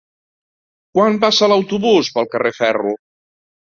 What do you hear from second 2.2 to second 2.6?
carrer